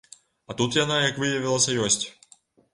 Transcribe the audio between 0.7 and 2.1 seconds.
яна, як выявілася, ёсць.